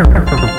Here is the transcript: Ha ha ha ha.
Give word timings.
Ha 0.00 0.06
ha 0.06 0.20
ha 0.24 0.36
ha. 0.36 0.49